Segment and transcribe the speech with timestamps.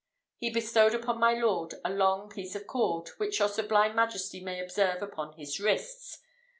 [0.39, 4.59] He bestowed upon my lord a long piece of cord, which your sublime majesty may
[4.59, 6.17] observe upon his wrists.